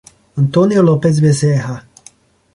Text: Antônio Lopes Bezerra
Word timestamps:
Antônio 0.35 0.81
Lopes 0.81 1.19
Bezerra 1.19 1.85